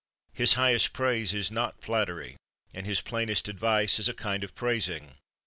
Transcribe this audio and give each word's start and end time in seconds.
His 0.33 0.53
highest 0.53 0.93
praising 0.93 1.39
is 1.39 1.51
not 1.51 1.83
flattery, 1.83 2.35
and 2.73 2.87
his 2.87 3.01
plainest 3.01 3.47
advice 3.47 3.99
is 3.99 4.09
a 4.09 4.15
kind 4.15 4.43
of 4.43 4.55
praising. 4.55 5.19